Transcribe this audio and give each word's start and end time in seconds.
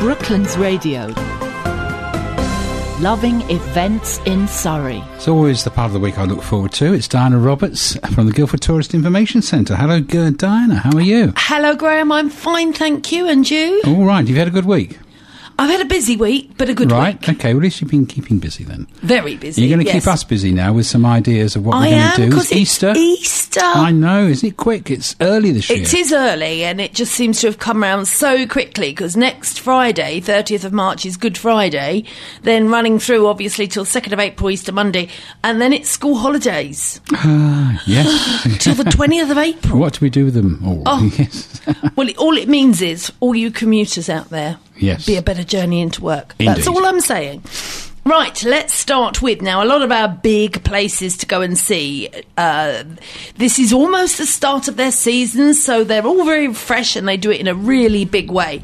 Brooklands 0.00 0.56
Radio. 0.56 1.08
Loving 3.00 3.42
events 3.50 4.18
in 4.20 4.48
Surrey. 4.48 5.04
It's 5.16 5.28
always 5.28 5.62
the 5.62 5.70
part 5.70 5.88
of 5.88 5.92
the 5.92 5.98
week 6.00 6.18
I 6.18 6.24
look 6.24 6.40
forward 6.42 6.72
to. 6.72 6.94
It's 6.94 7.06
Diana 7.06 7.38
Roberts 7.38 7.98
from 8.14 8.24
the 8.24 8.32
Guildford 8.32 8.62
Tourist 8.62 8.94
Information 8.94 9.42
Centre. 9.42 9.76
Hello, 9.76 10.00
Diana. 10.00 10.76
How 10.76 10.96
are 10.96 11.02
you? 11.02 11.34
Hello, 11.36 11.76
Graham. 11.76 12.12
I'm 12.12 12.30
fine, 12.30 12.72
thank 12.72 13.12
you. 13.12 13.28
And 13.28 13.48
you? 13.50 13.82
All 13.86 14.06
right. 14.06 14.26
You've 14.26 14.38
had 14.38 14.48
a 14.48 14.50
good 14.50 14.64
week. 14.64 14.98
I've 15.60 15.68
had 15.68 15.82
a 15.82 15.84
busy 15.84 16.16
week, 16.16 16.52
but 16.56 16.70
a 16.70 16.74
good 16.74 16.90
right. 16.90 17.12
week. 17.20 17.28
Right. 17.28 17.36
Okay. 17.36 17.52
Well, 17.52 17.58
at 17.60 17.64
least 17.64 17.82
you've 17.82 17.90
been 17.90 18.06
keeping 18.06 18.38
busy 18.38 18.64
then. 18.64 18.86
Very 19.02 19.36
busy. 19.36 19.60
You're 19.60 19.68
going 19.68 19.84
to 19.84 19.92
yes. 19.92 20.04
keep 20.04 20.10
us 20.10 20.24
busy 20.24 20.52
now 20.52 20.72
with 20.72 20.86
some 20.86 21.04
ideas 21.04 21.54
of 21.54 21.66
what 21.66 21.76
I 21.76 21.88
we're 21.88 22.16
going 22.16 22.30
to 22.30 22.36
do. 22.36 22.40
It's 22.40 22.52
Easter. 22.52 22.94
Easter. 22.96 23.60
I 23.62 23.90
know. 23.90 24.26
Isn't 24.26 24.48
it 24.48 24.56
quick? 24.56 24.90
It's 24.90 25.14
early 25.20 25.52
this 25.52 25.68
year. 25.68 25.82
It 25.82 25.92
is 25.92 26.14
early, 26.14 26.64
and 26.64 26.80
it 26.80 26.94
just 26.94 27.12
seems 27.12 27.42
to 27.42 27.48
have 27.48 27.58
come 27.58 27.82
around 27.82 28.06
so 28.06 28.46
quickly. 28.46 28.88
Because 28.88 29.18
next 29.18 29.60
Friday, 29.60 30.22
30th 30.22 30.64
of 30.64 30.72
March, 30.72 31.04
is 31.04 31.18
Good 31.18 31.36
Friday. 31.36 32.04
Then 32.40 32.70
running 32.70 32.98
through, 32.98 33.26
obviously, 33.26 33.66
till 33.68 33.84
2nd 33.84 34.14
of 34.14 34.18
April, 34.18 34.48
Easter 34.48 34.72
Monday, 34.72 35.08
and 35.44 35.60
then 35.60 35.74
it's 35.74 35.90
school 35.90 36.16
holidays 36.16 37.02
Ah, 37.12 37.82
yes. 37.86 38.58
till 38.64 38.76
the 38.76 38.84
20th 38.84 39.30
of 39.30 39.36
April. 39.36 39.78
what 39.78 39.92
do 39.92 39.98
we 40.00 40.08
do 40.08 40.24
with 40.24 40.32
them 40.34 40.62
all? 40.64 40.82
Oh. 40.86 41.10
Yes. 41.20 41.60
Well, 41.96 42.08
it, 42.08 42.16
all 42.16 42.38
it 42.38 42.48
means 42.48 42.80
is 42.80 43.12
all 43.20 43.34
you 43.34 43.50
commuters 43.50 44.08
out 44.08 44.30
there, 44.30 44.58
Yes. 44.80 45.06
be 45.06 45.16
a 45.16 45.22
better 45.22 45.44
journey 45.44 45.80
into 45.80 46.02
work. 46.02 46.34
Indeed. 46.38 46.56
That's 46.56 46.68
all 46.68 46.84
I'm 46.84 47.00
saying. 47.00 47.42
Right, 48.04 48.42
let's 48.44 48.72
start 48.72 49.20
with 49.20 49.42
now 49.42 49.62
a 49.62 49.66
lot 49.66 49.82
of 49.82 49.92
our 49.92 50.08
big 50.08 50.64
places 50.64 51.18
to 51.18 51.26
go 51.26 51.42
and 51.42 51.56
see. 51.56 52.08
Uh, 52.36 52.84
this 53.36 53.58
is 53.58 53.74
almost 53.74 54.16
the 54.16 54.26
start 54.26 54.68
of 54.68 54.76
their 54.76 54.90
season, 54.90 55.52
so 55.52 55.84
they're 55.84 56.06
all 56.06 56.24
very 56.24 56.52
fresh 56.54 56.96
and 56.96 57.06
they 57.06 57.18
do 57.18 57.30
it 57.30 57.40
in 57.40 57.46
a 57.46 57.54
really 57.54 58.06
big 58.06 58.30
way. 58.30 58.62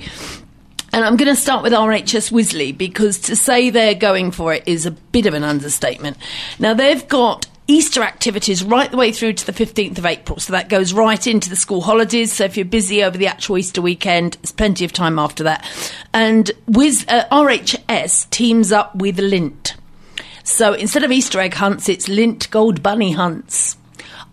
And 0.92 1.04
I'm 1.04 1.16
going 1.16 1.28
to 1.28 1.40
start 1.40 1.62
with 1.62 1.74
RHS 1.74 2.32
Wisley 2.32 2.76
because 2.76 3.18
to 3.20 3.36
say 3.36 3.68
they're 3.68 3.94
going 3.94 4.30
for 4.30 4.54
it 4.54 4.62
is 4.66 4.86
a 4.86 4.90
bit 4.90 5.26
of 5.26 5.34
an 5.34 5.44
understatement. 5.44 6.16
Now, 6.58 6.72
they've 6.72 7.06
got 7.06 7.46
Easter 7.68 8.02
activities 8.02 8.62
right 8.62 8.90
the 8.90 8.96
way 8.96 9.10
through 9.10 9.32
to 9.32 9.46
the 9.46 9.52
15th 9.52 9.98
of 9.98 10.06
April, 10.06 10.38
so 10.38 10.52
that 10.52 10.68
goes 10.68 10.92
right 10.92 11.26
into 11.26 11.50
the 11.50 11.56
school 11.56 11.80
holidays. 11.80 12.32
So 12.32 12.44
if 12.44 12.56
you're 12.56 12.64
busy 12.64 13.02
over 13.02 13.18
the 13.18 13.26
actual 13.26 13.58
Easter 13.58 13.82
weekend, 13.82 14.34
there's 14.34 14.52
plenty 14.52 14.84
of 14.84 14.92
time 14.92 15.18
after 15.18 15.44
that. 15.44 15.64
And 16.12 16.50
Wiz, 16.66 17.04
uh, 17.08 17.24
RHS 17.32 18.30
teams 18.30 18.70
up 18.70 18.94
with 18.94 19.18
Lindt. 19.18 19.74
So 20.44 20.74
instead 20.74 21.02
of 21.02 21.10
Easter 21.10 21.40
egg 21.40 21.54
hunts, 21.54 21.88
it's 21.88 22.06
Lindt 22.08 22.50
Gold 22.50 22.82
Bunny 22.82 23.12
hunts. 23.12 23.76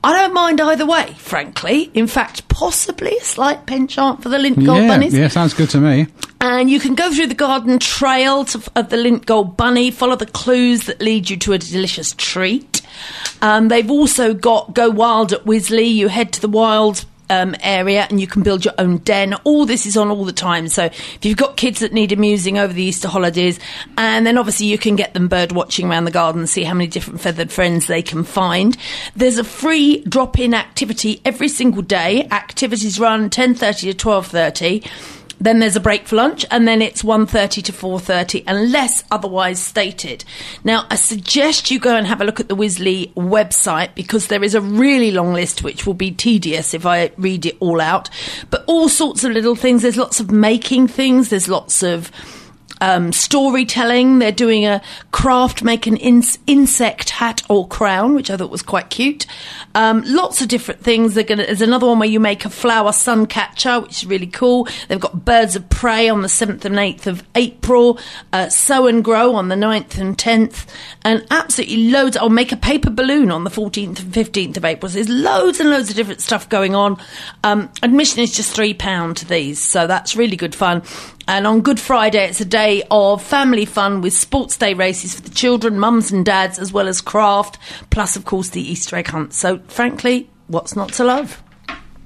I 0.04 0.14
don't 0.14 0.34
mind 0.34 0.62
either 0.62 0.86
way, 0.86 1.16
frankly. 1.18 1.90
In 1.94 2.08
fact, 2.08 2.48
possibly 2.50 3.18
a 3.18 3.24
slight 3.24 3.66
penchant 3.66 4.22
for 4.22 4.30
the 4.30 4.38
Lindt 4.38 4.64
Gold 4.64 4.84
yeah, 4.84 4.88
Bunnies. 4.88 5.14
yeah, 5.18 5.28
sounds 5.30 5.54
good 5.56 5.70
to 5.72 5.80
me. 5.80 6.08
And 6.44 6.70
you 6.70 6.78
can 6.78 6.94
go 6.94 7.10
through 7.10 7.28
the 7.28 7.36
garden 7.36 7.80
trail 7.80 8.44
to, 8.44 8.62
of 8.76 8.90
the 8.90 8.98
Lindt 8.98 9.26
Gold 9.26 9.56
Bunny, 9.56 9.92
follow 9.92 10.18
the 10.18 10.26
clues 10.26 10.88
that 10.88 11.00
lead 11.00 11.30
you 11.30 11.38
to 11.38 11.54
a 11.54 11.58
delicious 11.58 12.14
treat. 12.18 12.82
Um, 13.42 13.70
they've 13.70 13.90
also 13.90 14.34
got 14.34 14.74
Go 14.74 14.90
Wild 14.90 15.32
at 15.32 15.46
Wisley. 15.46 15.94
You 15.94 16.10
head 16.10 16.34
to 16.34 16.42
the 16.42 16.50
wild 16.50 17.06
um, 17.30 17.56
area 17.62 18.08
and 18.10 18.20
you 18.20 18.28
can 18.28 18.44
build 18.44 18.66
your 18.66 18.74
own 18.78 18.98
den. 18.98 19.36
All 19.46 19.66
this 19.66 19.86
is 19.86 19.96
on 19.96 20.10
all 20.10 20.26
the 20.26 20.34
time. 20.34 20.68
So 20.68 20.84
if 20.84 21.20
you've 21.22 21.38
got 21.38 21.56
kids 21.56 21.80
that 21.80 21.94
need 21.94 22.12
amusing 22.12 22.58
over 22.58 22.74
the 22.74 22.84
Easter 22.84 23.08
holidays, 23.08 23.58
and 23.98 24.28
then 24.28 24.38
obviously 24.38 24.66
you 24.66 24.78
can 24.78 24.98
get 24.98 25.14
them 25.14 25.30
bird 25.30 25.54
watching 25.54 25.90
around 25.90 26.04
the 26.04 26.12
garden, 26.12 26.46
see 26.46 26.66
how 26.66 26.74
many 26.74 26.88
different 26.88 27.22
feathered 27.22 27.54
friends 27.54 27.88
they 27.88 28.02
can 28.02 28.26
find. 28.26 28.76
There's 29.16 29.38
a 29.38 29.46
free 29.46 30.04
drop-in 30.04 30.54
activity 30.54 31.22
every 31.24 31.48
single 31.48 31.84
day. 31.84 32.28
Activities 32.32 33.00
run 33.00 33.30
10:30 33.30 33.94
to 33.94 33.94
12:30. 33.94 34.84
Then 35.44 35.60
there's 35.60 35.76
a 35.76 35.82
break 35.82 36.08
for 36.08 36.16
lunch, 36.16 36.46
and 36.50 36.66
then 36.66 36.82
it's 36.82 37.04
1.30 37.04 37.64
to 37.66 37.74
4.30, 37.74 38.46
unless 38.48 39.04
otherwise 39.12 39.60
stated. 39.60 40.24
Now, 40.64 40.88
I 40.90 40.96
suggest 40.96 41.70
you 41.70 41.80
go 41.80 41.98
and 41.98 42.08
have 42.08 42.22
a 42.22 42.24
look 42.24 42.40
at 42.40 42.48
the 42.48 42.56
Wisley 42.56 43.14
website, 43.16 43.94
because 43.94 44.28
there 44.28 44.42
is 44.42 44.56
a 44.56 44.62
really 44.62 45.12
long 45.12 45.34
list, 45.34 45.62
which 45.62 45.86
will 45.86 45.96
be 45.96 46.12
tedious 46.12 46.74
if 46.74 46.86
I 46.86 47.12
read 47.18 47.46
it 47.46 47.58
all 47.60 47.82
out. 47.82 48.10
But 48.50 48.64
all 48.68 48.88
sorts 48.88 49.26
of 49.26 49.34
little 49.34 49.56
things. 49.56 49.82
There's 49.82 49.98
lots 49.98 50.22
of 50.22 50.32
making 50.32 50.88
things. 50.88 51.28
There's 51.28 51.50
lots 51.50 51.84
of 51.84 52.10
um, 52.84 53.14
storytelling. 53.14 54.20
They're 54.20 54.34
doing 54.34 54.66
a 54.66 54.82
craft, 55.12 55.64
make 55.64 55.88
an 55.88 55.96
ins- 55.96 56.38
insect 56.48 57.12
hat 57.12 57.42
or 57.50 57.66
crown, 57.66 58.14
which 58.14 58.30
I 58.30 58.36
thought 58.36 58.52
was 58.52 58.62
quite 58.62 58.90
cute. 58.90 59.26
Um, 59.74 60.04
lots 60.06 60.42
of 60.42 60.50
different 60.50 60.82
things. 60.82 61.16
Gonna, 61.16 61.46
there's 61.46 61.62
another 61.62 61.88
one 61.88 62.00
where 62.00 62.10
you 62.10 62.20
make 62.20 62.44
a 62.44 62.50
flower 62.50 62.92
sun 62.92 63.26
catcher, 63.26 63.80
which 63.80 64.04
is 64.04 64.06
really 64.06 64.28
cool. 64.28 64.68
They've 64.90 65.00
got 65.00 65.24
birds 65.24 65.56
of 65.56 65.70
prey 65.70 66.10
on 66.10 66.22
the 66.22 66.28
7th 66.28 66.66
and 66.66 66.76
8th 66.76 67.08
of 67.08 67.24
April, 67.36 68.00
uh, 68.34 68.50
sow 68.50 68.88
and 68.88 69.02
grow 69.02 69.36
on 69.36 69.48
the 69.48 69.56
9th 69.56 69.98
and 69.98 70.18
10th, 70.18 70.68
and 71.04 71.26
absolutely 71.32 71.90
loads. 71.90 72.18
I'll 72.18 72.30
make 72.30 72.52
a 72.52 72.58
paper 72.58 72.90
balloon 72.90 73.32
on 73.32 73.46
the 73.46 73.50
14th 73.50 74.00
and 74.00 74.14
15th 74.14 74.58
of 74.58 74.66
April. 74.66 74.90
So 74.90 74.96
there's 74.96 75.10
loads 75.10 75.62
and 75.62 75.70
loads 75.70 75.90
of 75.90 75.96
different 75.96 76.20
stuff 76.20 76.50
going 76.50 76.76
on. 76.76 76.98
Um, 77.46 77.72
admission 77.82 78.22
is 78.22 78.36
just 78.36 78.56
£3 78.58 79.16
to 79.16 79.26
these, 79.26 79.62
so 79.62 79.88
that's 79.88 80.18
really 80.18 80.36
good 80.36 80.54
fun. 80.54 80.84
And 81.28 81.48
on 81.48 81.62
Good 81.62 81.80
Friday, 81.80 82.26
it's 82.28 82.42
a 82.42 82.46
day 82.46 82.84
of 82.92 83.24
family 83.24 83.66
fun 83.66 84.02
with 84.02 84.14
sports 84.14 84.58
day 84.58 84.74
races 84.74 85.16
for 85.16 85.22
the 85.22 85.30
children, 85.30 85.80
mums 85.80 86.12
and 86.12 86.26
dads, 86.26 86.60
as 86.60 86.74
well 86.74 86.88
as 86.88 87.00
craft, 87.02 87.58
plus, 87.90 88.16
of 88.16 88.26
course, 88.26 88.50
the 88.50 88.62
Easter 88.62 88.96
egg 88.98 89.08
hunt. 89.08 89.34
So, 89.34 89.60
frankly, 89.68 90.30
what's 90.48 90.76
not 90.76 90.92
to 90.94 91.04
love? 91.04 91.42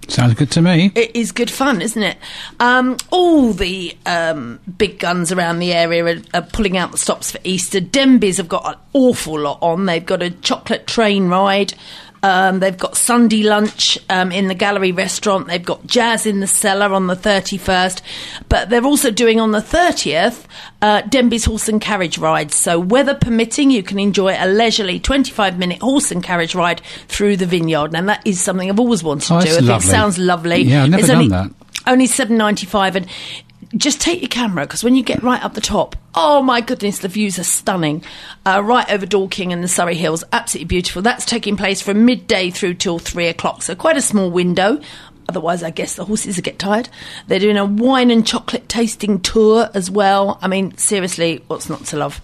Sounds 0.08 0.36
good 0.36 0.52
to 0.52 0.62
me. 0.62 0.92
It 0.96 1.16
is 1.16 1.34
good 1.34 1.52
fun, 1.52 1.82
isn't 1.82 2.02
it? 2.02 2.18
Um, 2.62 2.96
all 3.12 3.52
the 3.52 3.98
um, 4.06 4.60
big 4.78 5.00
guns 5.00 5.34
around 5.34 5.60
the 5.60 5.74
area 5.74 6.06
are, 6.06 6.22
are 6.34 6.42
pulling 6.42 6.78
out 6.78 6.92
the 6.92 6.98
stops 6.98 7.32
for 7.32 7.40
Easter. 7.44 7.82
Denbies 7.82 8.38
have 8.38 8.48
got 8.48 8.66
an 8.66 8.80
awful 8.94 9.38
lot 9.38 9.60
on. 9.62 9.86
They've 9.86 10.06
got 10.06 10.22
a 10.24 10.30
chocolate 10.30 10.88
train 10.88 11.28
ride. 11.28 11.74
Um, 12.28 12.60
they've 12.60 12.78
got 12.78 12.98
Sunday 12.98 13.44
lunch 13.44 13.98
um, 14.10 14.34
in 14.34 14.48
the 14.50 14.54
gallery 14.54 14.92
restaurant. 14.92 15.48
They've 15.48 15.64
got 15.64 15.88
jazz 15.88 16.26
in 16.26 16.42
the 16.42 16.48
cellar 16.48 16.94
on 16.94 17.08
the 17.08 17.16
31st. 17.16 18.02
But 18.50 18.70
they're 18.70 18.84
also 18.84 19.12
doing 19.12 19.40
on 19.40 19.52
the 19.52 19.60
30th 19.60 20.44
uh, 20.82 21.04
Denbies 21.04 21.46
horse 21.46 21.70
and 21.70 21.80
carriage 21.80 22.18
rides. 22.18 22.56
So, 22.56 22.80
weather 22.80 23.14
permitting, 23.16 23.72
you 23.72 23.82
can 23.82 23.98
enjoy 23.98 24.36
a 24.38 24.46
leisurely 24.48 25.00
25 25.00 25.58
minute 25.58 25.80
horse 25.82 26.12
and 26.12 26.22
carriage 26.22 26.54
ride 26.54 26.82
through 27.08 27.38
the 27.38 27.46
vineyard. 27.46 27.96
And 27.96 28.10
that 28.10 28.22
is 28.28 28.42
something 28.42 28.70
I've 28.70 28.80
always 28.80 29.04
wanted 29.04 29.32
Oh, 29.34 29.40
to 29.40 29.46
do. 29.48 29.54
I 29.54 29.60
think 29.60 29.84
it 29.84 29.88
sounds 29.88 30.18
lovely. 30.18 30.64
Yeah, 30.64 30.84
I've 30.84 30.90
never 30.90 31.00
It's 31.00 31.08
done 31.08 31.18
only, 31.18 31.30
that. 31.30 31.52
Only 31.88 32.08
seven 32.08 32.36
ninety 32.36 32.66
five, 32.66 32.98
and 32.98 33.08
just 33.76 34.00
take 34.00 34.22
your 34.22 34.30
camera 34.30 34.66
because 34.66 34.84
when 34.84 34.96
you 34.96 35.04
get 35.04 35.24
right 35.24 35.44
up 35.44 35.54
the 35.54 35.62
top, 35.62 35.96
oh 36.16 36.42
my 36.42 36.62
goodness, 36.62 37.00
the 37.00 37.08
views 37.08 37.38
are 37.38 37.44
stunning. 37.44 38.04
Uh, 38.46 38.62
right 38.64 38.90
over 38.92 39.06
Dorking 39.06 39.52
and 39.52 39.64
the 39.64 39.68
Surrey 39.68 39.96
Hills, 39.96 40.24
absolutely 40.32 40.68
beautiful. 40.68 41.02
That's 41.02 41.26
taking 41.26 41.58
place 41.58 41.82
from 41.82 42.06
midday 42.06 42.50
through 42.50 42.76
till 42.76 43.00
three 43.00 43.28
o'clock, 43.28 43.64
so 43.64 43.76
quite 43.76 43.98
a 43.98 44.02
small 44.02 44.32
window. 44.32 44.80
Otherwise, 45.30 45.62
I 45.62 45.72
guess 45.72 45.96
the 45.96 46.06
horses 46.06 46.38
will 46.38 46.44
get 46.44 46.58
tired. 46.58 46.88
They're 47.28 47.40
doing 47.40 47.58
a 47.58 47.66
wine 47.66 48.12
and 48.12 48.26
chocolate 48.26 48.70
tasting 48.70 49.20
tour 49.20 49.70
as 49.74 49.92
well. 49.92 50.40
I 50.42 50.48
mean, 50.48 50.78
seriously, 50.78 51.44
what's 51.48 51.70
not 51.70 51.84
to 51.88 51.98
love? 51.98 52.22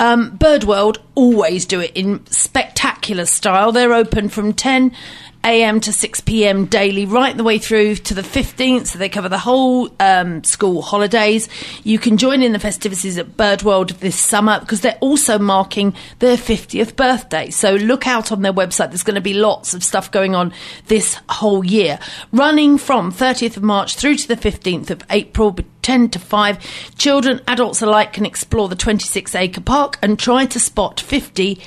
Um, 0.00 0.38
Birdworld 0.38 0.98
always 1.16 1.66
do 1.66 1.80
it 1.80 1.90
in 1.96 2.24
spectacular 2.26 3.26
style. 3.26 3.72
They're 3.72 3.92
open 3.92 4.28
from 4.28 4.52
10 4.52 4.92
a.m. 5.46 5.80
to 5.80 5.92
6 5.92 6.20
p.m. 6.22 6.66
daily, 6.66 7.06
right 7.06 7.36
the 7.36 7.44
way 7.44 7.58
through 7.58 7.94
to 7.94 8.14
the 8.14 8.22
15th. 8.22 8.88
So 8.88 8.98
they 8.98 9.08
cover 9.08 9.28
the 9.28 9.38
whole 9.38 9.88
um, 10.00 10.42
school 10.42 10.82
holidays. 10.82 11.48
You 11.84 11.98
can 11.98 12.16
join 12.16 12.42
in 12.42 12.52
the 12.52 12.58
festivities 12.58 13.16
at 13.16 13.36
Birdworld 13.36 13.98
this 13.98 14.18
summer 14.18 14.58
because 14.58 14.80
they're 14.80 14.98
also 15.00 15.38
marking 15.38 15.94
their 16.18 16.36
50th 16.36 16.96
birthday. 16.96 17.50
So 17.50 17.74
look 17.74 18.06
out 18.06 18.32
on 18.32 18.42
their 18.42 18.52
website. 18.52 18.88
There's 18.88 19.04
going 19.04 19.14
to 19.14 19.20
be 19.20 19.34
lots 19.34 19.72
of 19.72 19.84
stuff 19.84 20.10
going 20.10 20.34
on 20.34 20.52
this 20.88 21.16
whole 21.28 21.64
year. 21.64 22.00
Running 22.32 22.76
from 22.76 23.12
30th 23.12 23.56
of 23.56 23.62
March 23.62 23.94
through 23.94 24.16
to 24.16 24.28
the 24.28 24.36
15th 24.36 24.90
of 24.90 25.02
April. 25.10 25.56
10 25.86 26.08
to 26.08 26.18
5. 26.18 26.96
Children, 26.96 27.40
adults 27.46 27.80
alike 27.80 28.12
can 28.12 28.26
explore 28.26 28.68
the 28.68 28.74
26 28.74 29.36
acre 29.36 29.60
park 29.60 29.96
and 30.02 30.18
try 30.18 30.44
to 30.44 30.58
spot 30.58 31.00
50 31.06 31.60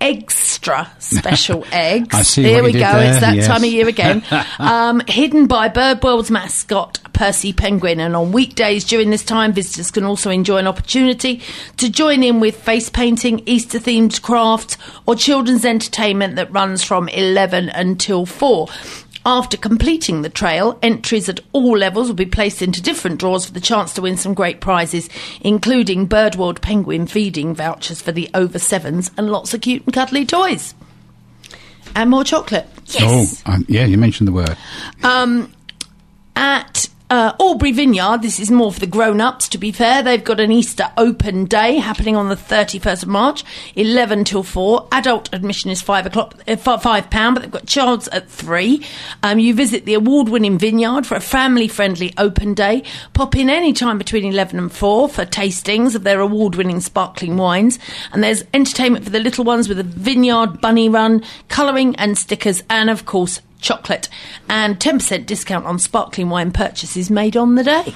extra 0.00 0.90
special 0.98 1.64
eggs. 1.72 2.14
I 2.14 2.22
see 2.22 2.42
Here 2.42 2.62
what 2.62 2.72
we 2.72 2.72
go. 2.72 2.80
there, 2.80 3.10
It's 3.12 3.20
that 3.20 3.36
yes. 3.36 3.46
time 3.46 3.64
of 3.64 3.70
year 3.70 3.88
again. 3.88 4.22
um, 4.58 5.00
hidden 5.08 5.46
by 5.46 5.68
Birdworld's 5.68 6.30
mascot, 6.30 6.98
Percy 7.12 7.52
Penguin. 7.52 8.00
And 8.00 8.14
on 8.14 8.32
weekdays 8.32 8.84
during 8.84 9.10
this 9.10 9.24
time, 9.24 9.52
visitors 9.52 9.90
can 9.90 10.04
also 10.04 10.30
enjoy 10.30 10.58
an 10.58 10.66
opportunity 10.66 11.40
to 11.78 11.88
join 11.90 12.22
in 12.22 12.40
with 12.40 12.56
face 12.56 12.90
painting, 12.90 13.42
Easter 13.46 13.78
themed 13.78 14.20
crafts, 14.20 14.76
or 15.06 15.14
children's 15.14 15.64
entertainment 15.64 16.36
that 16.36 16.50
runs 16.52 16.82
from 16.82 17.08
11 17.08 17.70
until 17.70 18.26
4. 18.26 18.68
After 19.26 19.56
completing 19.56 20.20
the 20.20 20.28
trail, 20.28 20.78
entries 20.82 21.30
at 21.30 21.40
all 21.52 21.78
levels 21.78 22.08
will 22.08 22.14
be 22.14 22.26
placed 22.26 22.60
into 22.60 22.82
different 22.82 23.18
draws 23.18 23.46
for 23.46 23.52
the 23.52 23.60
chance 23.60 23.94
to 23.94 24.02
win 24.02 24.18
some 24.18 24.34
great 24.34 24.60
prizes, 24.60 25.08
including 25.40 26.06
Birdworld 26.06 26.60
penguin 26.60 27.06
feeding 27.06 27.54
vouchers 27.54 28.02
for 28.02 28.12
the 28.12 28.28
over 28.34 28.58
sevens 28.58 29.10
and 29.16 29.30
lots 29.30 29.54
of 29.54 29.62
cute 29.62 29.84
and 29.84 29.94
cuddly 29.94 30.26
toys. 30.26 30.74
And 31.96 32.10
more 32.10 32.24
chocolate. 32.24 32.66
Yes. 32.86 33.42
Oh, 33.46 33.52
um, 33.52 33.64
yeah, 33.66 33.86
you 33.86 33.96
mentioned 33.96 34.28
the 34.28 34.32
word. 34.32 34.56
Um, 35.02 35.50
at 36.36 36.88
uh, 37.14 37.36
Albury 37.38 37.70
Vineyard, 37.70 38.22
this 38.22 38.40
is 38.40 38.50
more 38.50 38.72
for 38.72 38.80
the 38.80 38.88
grown 38.88 39.20
ups, 39.20 39.48
to 39.50 39.56
be 39.56 39.70
fair. 39.70 40.02
They've 40.02 40.22
got 40.22 40.40
an 40.40 40.50
Easter 40.50 40.90
open 40.96 41.44
day 41.44 41.76
happening 41.76 42.16
on 42.16 42.28
the 42.28 42.34
31st 42.34 43.04
of 43.04 43.08
March, 43.08 43.44
11 43.76 44.24
till 44.24 44.42
4. 44.42 44.88
Adult 44.90 45.32
admission 45.32 45.70
is 45.70 45.80
5 45.80 46.06
o'clock, 46.06 46.34
uh, 46.48 46.56
£5, 46.56 47.34
but 47.34 47.40
they've 47.40 47.50
got 47.52 47.66
child's 47.66 48.08
at 48.08 48.28
3. 48.28 48.84
Um, 49.22 49.38
you 49.38 49.54
visit 49.54 49.84
the 49.84 49.94
award 49.94 50.28
winning 50.28 50.58
vineyard 50.58 51.06
for 51.06 51.14
a 51.14 51.20
family 51.20 51.68
friendly 51.68 52.12
open 52.18 52.52
day. 52.52 52.82
Pop 53.12 53.36
in 53.36 53.48
any 53.48 53.72
time 53.72 53.96
between 53.96 54.24
11 54.24 54.58
and 54.58 54.72
4 54.72 55.08
for 55.08 55.24
tastings 55.24 55.94
of 55.94 56.02
their 56.02 56.18
award 56.18 56.56
winning 56.56 56.80
sparkling 56.80 57.36
wines. 57.36 57.78
And 58.12 58.24
there's 58.24 58.42
entertainment 58.52 59.04
for 59.04 59.12
the 59.12 59.20
little 59.20 59.44
ones 59.44 59.68
with 59.68 59.78
a 59.78 59.84
vineyard 59.84 60.60
bunny 60.60 60.88
run, 60.88 61.22
colouring 61.48 61.94
and 61.94 62.18
stickers, 62.18 62.64
and 62.68 62.90
of 62.90 63.06
course, 63.06 63.40
chocolate 63.64 64.08
and 64.48 64.78
10% 64.78 65.26
discount 65.26 65.66
on 65.66 65.78
sparkling 65.80 66.28
wine 66.28 66.52
purchases 66.52 67.10
made 67.10 67.36
on 67.36 67.56
the 67.56 67.64
day. 67.64 67.94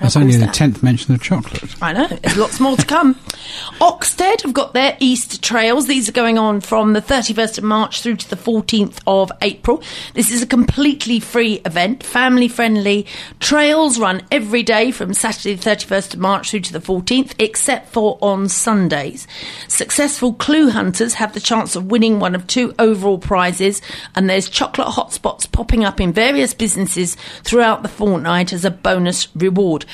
That's 0.00 0.16
only 0.16 0.36
the 0.36 0.46
tenth 0.46 0.82
mention 0.82 1.14
of 1.14 1.22
chocolate. 1.22 1.74
I 1.82 1.92
know, 1.92 2.06
there's 2.06 2.36
lots 2.36 2.60
more 2.60 2.76
to 2.76 2.86
come. 2.86 3.14
Oxted 3.80 4.42
have 4.42 4.52
got 4.52 4.74
their 4.74 4.96
Easter 5.00 5.38
trails. 5.38 5.86
These 5.86 6.08
are 6.08 6.12
going 6.12 6.38
on 6.38 6.60
from 6.60 6.92
the 6.92 7.00
31st 7.00 7.58
of 7.58 7.64
March 7.64 8.02
through 8.02 8.16
to 8.16 8.30
the 8.30 8.36
14th 8.36 8.98
of 9.06 9.32
April. 9.40 9.82
This 10.14 10.30
is 10.30 10.42
a 10.42 10.46
completely 10.46 11.20
free 11.20 11.60
event, 11.64 12.02
family 12.02 12.48
friendly. 12.48 13.06
Trails 13.40 13.98
run 13.98 14.22
every 14.30 14.62
day 14.62 14.90
from 14.90 15.14
Saturday 15.14 15.54
the 15.54 15.70
31st 15.70 16.14
of 16.14 16.20
March 16.20 16.50
through 16.50 16.60
to 16.60 16.72
the 16.72 16.80
14th, 16.80 17.34
except 17.38 17.92
for 17.92 18.18
on 18.20 18.48
Sundays. 18.48 19.26
Successful 19.68 20.34
clue 20.34 20.70
hunters 20.70 21.14
have 21.14 21.32
the 21.32 21.40
chance 21.40 21.74
of 21.74 21.90
winning 21.90 22.18
one 22.18 22.34
of 22.34 22.46
two 22.46 22.74
overall 22.78 23.18
prizes, 23.18 23.80
and 24.14 24.28
there's 24.28 24.48
chocolate 24.48 24.88
hotspots 24.88 25.50
popping 25.50 25.84
up 25.84 26.00
in 26.00 26.12
various 26.12 26.52
businesses 26.52 27.16
throughout 27.44 27.82
the 27.82 27.88
fortnight 27.88 28.52
as 28.52 28.64
a 28.64 28.70
bonus 28.70 29.28
reward. 29.34 29.85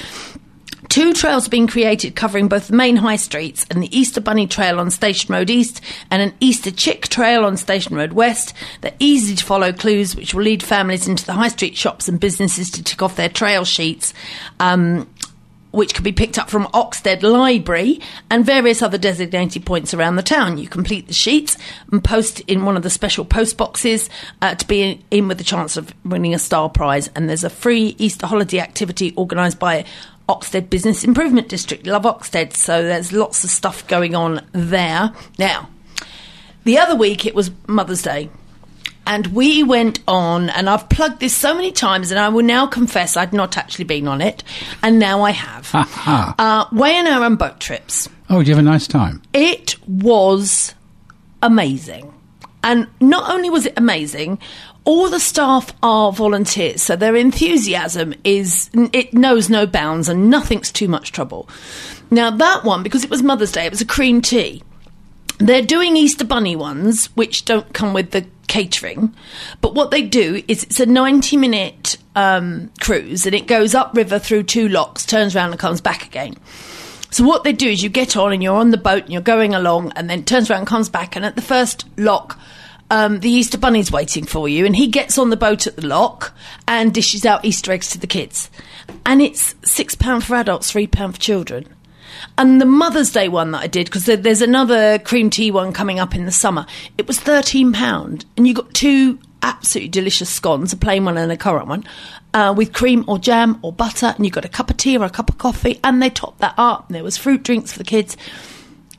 Two 0.88 1.14
trails 1.14 1.44
have 1.44 1.50
been 1.50 1.68
created 1.68 2.14
covering 2.14 2.48
both 2.48 2.66
the 2.66 2.76
main 2.76 2.96
high 2.96 3.16
streets 3.16 3.64
and 3.70 3.82
the 3.82 3.98
Easter 3.98 4.20
Bunny 4.20 4.46
Trail 4.46 4.78
on 4.78 4.90
Station 4.90 5.32
Road 5.32 5.48
East 5.48 5.80
and 6.10 6.20
an 6.20 6.34
Easter 6.38 6.70
Chick 6.70 7.08
Trail 7.08 7.46
on 7.46 7.56
Station 7.56 7.96
Road 7.96 8.12
West. 8.12 8.52
They're 8.82 8.92
easy 8.98 9.34
to 9.34 9.42
follow 9.42 9.72
clues 9.72 10.14
which 10.14 10.34
will 10.34 10.42
lead 10.42 10.62
families 10.62 11.08
into 11.08 11.24
the 11.24 11.32
high 11.32 11.48
street 11.48 11.78
shops 11.78 12.08
and 12.08 12.20
businesses 12.20 12.70
to 12.72 12.82
tick 12.82 13.00
off 13.00 13.16
their 13.16 13.30
trail 13.30 13.64
sheets. 13.64 14.12
Um, 14.60 15.08
which 15.72 15.94
can 15.94 16.04
be 16.04 16.12
picked 16.12 16.38
up 16.38 16.48
from 16.48 16.66
Oxted 16.68 17.22
Library 17.22 18.00
and 18.30 18.46
various 18.46 18.82
other 18.82 18.98
designated 18.98 19.66
points 19.66 19.92
around 19.92 20.16
the 20.16 20.22
town. 20.22 20.58
You 20.58 20.68
complete 20.68 21.08
the 21.08 21.14
sheets 21.14 21.58
and 21.90 22.02
post 22.02 22.40
in 22.40 22.64
one 22.64 22.76
of 22.76 22.82
the 22.82 22.90
special 22.90 23.24
post 23.24 23.56
boxes 23.56 24.08
uh, 24.40 24.54
to 24.54 24.66
be 24.66 24.82
in, 24.82 25.02
in 25.10 25.28
with 25.28 25.38
the 25.38 25.44
chance 25.44 25.76
of 25.76 25.92
winning 26.04 26.34
a 26.34 26.38
star 26.38 26.68
prize. 26.68 27.08
And 27.16 27.28
there's 27.28 27.44
a 27.44 27.50
free 27.50 27.96
Easter 27.98 28.26
holiday 28.26 28.60
activity 28.60 29.14
organised 29.16 29.58
by 29.58 29.84
Oxted 30.28 30.70
Business 30.70 31.04
Improvement 31.04 31.48
District. 31.48 31.86
Love 31.86 32.04
Oxted, 32.04 32.54
so 32.54 32.82
there's 32.82 33.12
lots 33.12 33.42
of 33.44 33.50
stuff 33.50 33.86
going 33.88 34.14
on 34.14 34.46
there. 34.52 35.12
Now, 35.38 35.68
the 36.64 36.78
other 36.78 36.94
week 36.94 37.26
it 37.26 37.34
was 37.34 37.50
Mother's 37.66 38.02
Day. 38.02 38.30
And 39.04 39.26
we 39.28 39.62
went 39.62 39.98
on, 40.06 40.48
and 40.50 40.70
I've 40.70 40.88
plugged 40.88 41.20
this 41.20 41.34
so 41.34 41.54
many 41.54 41.72
times, 41.72 42.10
and 42.10 42.20
I 42.20 42.28
will 42.28 42.44
now 42.44 42.66
confess 42.66 43.16
I'd 43.16 43.32
not 43.32 43.56
actually 43.56 43.84
been 43.84 44.06
on 44.06 44.20
it, 44.20 44.44
and 44.82 44.98
now 44.98 45.22
I 45.22 45.32
have. 45.32 45.68
uh, 46.38 46.66
Wey 46.72 46.94
and 46.94 47.08
Arun 47.08 47.36
boat 47.36 47.58
trips. 47.58 48.08
Oh, 48.30 48.38
did 48.38 48.48
you 48.48 48.54
have 48.54 48.64
a 48.64 48.68
nice 48.70 48.86
time? 48.86 49.20
It 49.32 49.76
was 49.88 50.74
amazing. 51.42 52.14
And 52.62 52.86
not 53.00 53.28
only 53.30 53.50
was 53.50 53.66
it 53.66 53.74
amazing, 53.76 54.38
all 54.84 55.10
the 55.10 55.20
staff 55.20 55.72
are 55.82 56.12
volunteers, 56.12 56.82
so 56.82 56.94
their 56.96 57.16
enthusiasm 57.16 58.14
is, 58.24 58.70
it 58.92 59.12
knows 59.12 59.50
no 59.50 59.66
bounds 59.66 60.08
and 60.08 60.30
nothing's 60.30 60.70
too 60.70 60.88
much 60.88 61.12
trouble. 61.12 61.48
Now, 62.10 62.30
that 62.30 62.62
one, 62.64 62.82
because 62.82 63.02
it 63.04 63.10
was 63.10 63.22
Mother's 63.22 63.52
Day, 63.52 63.66
it 63.66 63.72
was 63.72 63.80
a 63.80 63.86
cream 63.86 64.20
tea. 64.22 64.62
They're 65.46 65.62
doing 65.62 65.96
Easter 65.96 66.24
Bunny 66.24 66.54
ones, 66.54 67.06
which 67.16 67.44
don't 67.44 67.72
come 67.72 67.92
with 67.92 68.12
the 68.12 68.26
catering. 68.46 69.14
But 69.60 69.74
what 69.74 69.90
they 69.90 70.02
do 70.02 70.42
is 70.46 70.62
it's 70.62 70.78
a 70.78 70.86
90 70.86 71.36
minute 71.36 71.96
um, 72.14 72.70
cruise 72.80 73.26
and 73.26 73.34
it 73.34 73.46
goes 73.46 73.74
upriver 73.74 74.18
through 74.18 74.44
two 74.44 74.68
locks, 74.68 75.04
turns 75.04 75.34
around 75.34 75.50
and 75.50 75.58
comes 75.58 75.80
back 75.80 76.06
again. 76.06 76.36
So 77.10 77.24
what 77.24 77.44
they 77.44 77.52
do 77.52 77.68
is 77.68 77.82
you 77.82 77.88
get 77.88 78.16
on 78.16 78.32
and 78.32 78.42
you're 78.42 78.56
on 78.56 78.70
the 78.70 78.78
boat 78.78 79.02
and 79.02 79.12
you're 79.12 79.20
going 79.20 79.52
along 79.54 79.92
and 79.96 80.08
then 80.08 80.24
turns 80.24 80.48
around 80.48 80.60
and 80.60 80.68
comes 80.68 80.88
back 80.88 81.16
and 81.16 81.24
at 81.24 81.34
the 81.34 81.42
first 81.42 81.86
lock 81.98 82.38
um, 82.90 83.20
the 83.20 83.30
Easter 83.30 83.58
Bunny's 83.58 83.90
waiting 83.90 84.24
for 84.24 84.48
you 84.48 84.64
and 84.64 84.76
he 84.76 84.86
gets 84.86 85.18
on 85.18 85.30
the 85.30 85.36
boat 85.36 85.66
at 85.66 85.76
the 85.76 85.86
lock 85.86 86.32
and 86.68 86.94
dishes 86.94 87.26
out 87.26 87.44
Easter 87.44 87.72
eggs 87.72 87.88
to 87.90 87.98
the 87.98 88.06
kids. 88.06 88.48
And 89.04 89.20
it's 89.20 89.54
£6 89.54 90.22
for 90.22 90.36
adults, 90.36 90.72
£3 90.72 91.12
for 91.14 91.20
children. 91.20 91.66
And 92.38 92.60
the 92.60 92.66
Mother's 92.66 93.10
Day 93.12 93.28
one 93.28 93.50
that 93.52 93.62
I 93.62 93.66
did, 93.66 93.86
because 93.86 94.06
there's 94.06 94.40
another 94.42 94.98
cream 94.98 95.30
tea 95.30 95.50
one 95.50 95.72
coming 95.72 96.00
up 96.00 96.14
in 96.14 96.24
the 96.24 96.32
summer, 96.32 96.66
it 96.98 97.06
was 97.06 97.18
£13. 97.18 98.24
And 98.36 98.46
you 98.46 98.54
got 98.54 98.72
two 98.74 99.18
absolutely 99.42 99.88
delicious 99.88 100.30
scones, 100.30 100.72
a 100.72 100.76
plain 100.76 101.04
one 101.04 101.18
and 101.18 101.30
a 101.30 101.36
currant 101.36 101.66
one, 101.68 101.84
uh, 102.32 102.54
with 102.56 102.72
cream 102.72 103.04
or 103.06 103.18
jam 103.18 103.58
or 103.62 103.72
butter. 103.72 104.14
And 104.16 104.24
you 104.24 104.30
got 104.30 104.44
a 104.44 104.48
cup 104.48 104.70
of 104.70 104.76
tea 104.76 104.96
or 104.96 105.04
a 105.04 105.10
cup 105.10 105.28
of 105.28 105.38
coffee. 105.38 105.78
And 105.84 106.00
they 106.02 106.10
topped 106.10 106.38
that 106.40 106.54
up. 106.56 106.88
And 106.88 106.96
there 106.96 107.04
was 107.04 107.16
fruit 107.16 107.42
drinks 107.42 107.72
for 107.72 107.78
the 107.78 107.84
kids. 107.84 108.16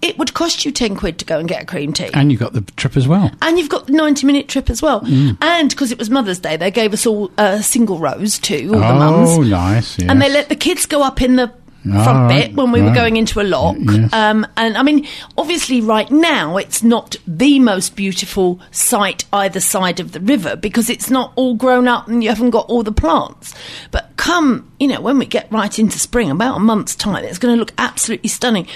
It 0.01 0.17
would 0.17 0.33
cost 0.33 0.65
you 0.65 0.71
10 0.71 0.97
quid 0.97 1.17
to 1.19 1.25
go 1.25 1.39
and 1.39 1.47
get 1.47 1.63
a 1.63 1.65
cream 1.65 1.93
tea. 1.93 2.09
And 2.13 2.29
you 2.29 2.37
got 2.37 2.51
the 2.51 2.61
trip 2.75 2.97
as 2.97 3.07
well. 3.07 3.31
And 3.41 3.57
you've 3.57 3.69
got 3.69 3.87
the 3.87 3.93
90 3.93 4.27
minute 4.27 4.49
trip 4.49 4.69
as 4.69 4.81
well. 4.81 5.01
And 5.41 5.69
because 5.69 5.93
it 5.93 5.97
was 5.97 6.09
Mother's 6.09 6.39
Day, 6.39 6.57
they 6.57 6.71
gave 6.71 6.91
us 6.91 7.05
all 7.07 7.31
uh, 7.37 7.61
single 7.61 7.97
rows 7.99 8.37
too, 8.37 8.71
all 8.73 8.81
the 8.81 8.93
mums. 8.99 9.29
oh, 9.29 9.41
nice. 9.43 9.97
Yes. 9.97 10.09
And 10.09 10.21
they 10.21 10.29
let 10.29 10.49
the 10.49 10.57
kids 10.57 10.85
go 10.85 11.03
up 11.03 11.21
in 11.21 11.37
the 11.37 11.53
front 11.91 12.31
right, 12.31 12.47
bit 12.47 12.55
when 12.55 12.71
we 12.71 12.81
were 12.81 12.93
going 12.93 13.17
into 13.17 13.41
a 13.41 13.43
lock. 13.43 13.75
Yes. 13.79 14.11
Um, 14.13 14.47
and 14.55 14.77
I 14.77 14.83
mean, 14.83 15.07
obviously, 15.37 15.81
right 15.81 16.09
now, 16.09 16.57
it's 16.57 16.81
not 16.83 17.15
the 17.27 17.59
most 17.59 17.95
beautiful 17.95 18.59
sight 18.71 19.25
either 19.33 19.59
side 19.59 19.99
of 19.99 20.13
the 20.13 20.19
river 20.19 20.55
because 20.55 20.89
it's 20.89 21.09
not 21.09 21.33
all 21.35 21.55
grown 21.55 21.87
up 21.87 22.07
and 22.07 22.23
you 22.23 22.29
haven't 22.29 22.51
got 22.51 22.67
all 22.69 22.83
the 22.83 22.91
plants. 22.91 23.53
But 23.91 24.15
come, 24.15 24.71
you 24.79 24.87
know, 24.87 25.01
when 25.01 25.17
we 25.17 25.25
get 25.25 25.51
right 25.51 25.77
into 25.77 25.99
spring, 25.99 26.31
about 26.31 26.57
a 26.57 26.59
month's 26.59 26.95
time, 26.95 27.25
it's 27.25 27.37
going 27.37 27.55
to 27.55 27.59
look 27.59 27.73
absolutely 27.77 28.29
stunning. 28.29 28.67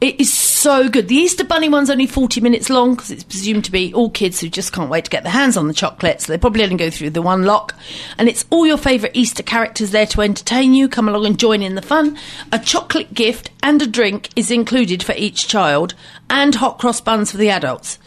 It 0.00 0.20
is 0.20 0.32
so 0.32 0.88
good. 0.88 1.08
The 1.08 1.16
Easter 1.16 1.42
Bunny 1.42 1.68
one's 1.68 1.90
only 1.90 2.06
40 2.06 2.40
minutes 2.40 2.70
long 2.70 2.94
because 2.94 3.10
it's 3.10 3.24
presumed 3.24 3.64
to 3.64 3.72
be 3.72 3.92
all 3.92 4.10
kids 4.10 4.38
who 4.38 4.48
just 4.48 4.72
can't 4.72 4.90
wait 4.90 5.06
to 5.06 5.10
get 5.10 5.24
their 5.24 5.32
hands 5.32 5.56
on 5.56 5.66
the 5.66 5.74
chocolate. 5.74 6.20
So 6.20 6.32
they 6.32 6.38
probably 6.38 6.62
only 6.62 6.76
go 6.76 6.88
through 6.88 7.10
the 7.10 7.22
one 7.22 7.42
lock. 7.42 7.74
And 8.16 8.28
it's 8.28 8.44
all 8.50 8.64
your 8.64 8.76
favourite 8.76 9.16
Easter 9.16 9.42
characters 9.42 9.90
there 9.90 10.06
to 10.06 10.20
entertain 10.20 10.72
you. 10.72 10.88
Come 10.88 11.08
along 11.08 11.26
and 11.26 11.36
join 11.38 11.62
in 11.62 11.74
the 11.74 11.82
fun. 11.82 12.16
A 12.52 12.60
chocolate 12.60 13.12
gift 13.12 13.50
and 13.60 13.82
a 13.82 13.88
drink 13.88 14.30
is 14.36 14.52
included 14.52 15.02
for 15.02 15.16
each 15.16 15.48
child 15.48 15.94
and 16.30 16.54
hot 16.54 16.78
cross 16.78 17.00
buns 17.00 17.32
for 17.32 17.38
the 17.38 17.50
adults. 17.50 17.98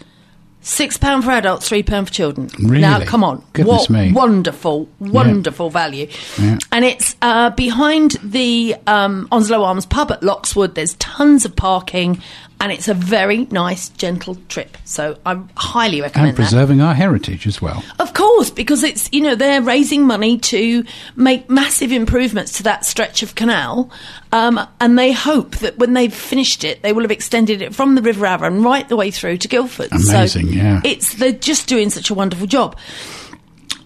Six 0.64 0.96
pound 0.98 1.24
for 1.24 1.32
adults, 1.32 1.68
three 1.68 1.82
pound 1.82 2.08
for 2.08 2.14
children. 2.14 2.50
Really? 2.60 2.82
Now, 2.82 3.04
come 3.04 3.24
on, 3.24 3.44
Goodness 3.54 3.90
what 3.90 3.90
me. 3.90 4.12
wonderful, 4.12 4.88
wonderful 5.00 5.72
value. 5.72 6.08
Yeah. 6.40 6.60
And 6.72 6.86
it's 6.86 7.16
uh, 7.24 7.50
behind 7.50 8.12
the 8.24 8.76
um, 8.86 9.28
Onslow 9.32 9.64
Arms 9.64 9.88
pub 9.88 10.12
at 10.12 10.22
Loxwood. 10.22 10.76
There's 10.76 10.94
tons 10.96 11.46
of 11.46 11.56
parking, 11.56 12.22
and 12.62 12.72
it's 12.72 12.88
a 12.88 12.94
very 12.94 13.48
nice, 13.52 13.90
gentle 13.90 14.38
trip. 14.48 14.78
So 14.86 15.18
I 15.26 15.42
highly 15.58 16.00
recommend 16.00 16.30
And 16.30 16.38
that. 16.38 16.42
preserving 16.44 16.80
our 16.80 16.94
heritage 16.94 17.48
as 17.48 17.62
well. 17.62 17.84
Of 18.00 18.14
course, 18.14 18.52
because 18.52 18.84
it's 18.84 19.10
you 19.12 19.20
know 19.22 19.36
they're 19.36 19.62
raising 19.64 20.06
money 20.06 20.38
to 20.38 20.86
make 21.16 21.50
massive 21.50 21.92
improvements 21.92 22.54
to 22.58 22.64
that 22.64 22.86
stretch 22.86 23.24
of 23.24 23.34
canal, 23.36 23.90
um, 24.32 24.60
and 24.80 24.98
they 24.98 25.12
hope 25.12 25.58
that 25.58 25.78
when 25.80 25.94
they've 25.94 26.14
finished 26.14 26.64
it, 26.64 26.84
they 26.84 26.94
will 26.94 27.02
have 27.02 27.12
extended 27.12 27.62
it 27.64 27.74
from 27.76 27.96
the 27.96 28.02
River 28.02 28.26
Arun 28.28 28.62
right 28.64 28.88
the 28.88 28.96
way 28.96 29.10
through 29.12 29.38
to 29.38 29.48
Guildford. 29.48 29.92
Amazing, 29.92 30.48
so 30.50 30.54
yeah. 30.54 30.82
It's 30.84 31.16
they're 31.16 31.32
just 31.32 31.68
doing 31.68 31.90
such 31.90 32.10
a 32.10 32.14
wonderful 32.14 32.46
job. 32.48 32.78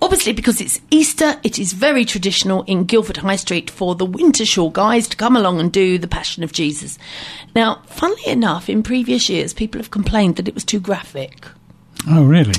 Obviously, 0.02 0.34
because 0.34 0.62
it's 0.62 0.80
Easter, 0.92 1.40
it 1.44 1.58
is 1.58 1.74
very 1.74 2.06
traditional 2.06 2.64
in 2.64 2.84
Guildford 2.84 3.18
High 3.18 3.38
Street 3.38 3.70
for 3.70 3.96
the 3.96 4.06
Wintershall 4.06 4.72
guys 4.74 5.08
to 5.08 5.18
come 5.18 5.36
along 5.36 5.60
and 5.60 5.72
do 5.72 5.98
the 5.98 6.08
Passion 6.08 6.44
of 6.44 6.52
Jesus. 6.52 6.98
Now, 7.56 7.82
funnily 7.88 8.28
enough, 8.28 8.70
in 8.70 8.84
previous 8.84 9.30
years, 9.30 9.54
people 9.54 9.80
have 9.80 9.92
complained 9.92 10.36
that 10.36 10.48
it 10.48 10.54
was 10.54 10.64
too 10.66 10.80
graphic 10.80 11.46
Oh, 12.08 12.24
really? 12.26 12.54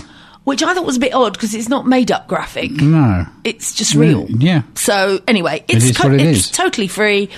which 0.44 0.62
I 0.62 0.74
thought 0.74 0.86
was 0.86 0.96
a 0.96 1.00
bit 1.00 1.12
odd 1.14 1.32
because 1.34 1.54
it's 1.54 1.68
not 1.68 1.86
made 1.86 2.10
up 2.12 2.26
graphic. 2.28 2.70
No. 2.70 3.26
It's 3.44 3.74
just 3.74 3.94
real. 3.94 4.26
Yeah. 4.30 4.62
So 4.74 5.20
anyway, 5.28 5.64
it's 5.68 5.84
is 5.86 5.98
what 5.98 6.14
it 6.14 6.20
it's 6.20 6.38
is. 6.38 6.50
totally 6.50 6.86
free. 6.88 7.28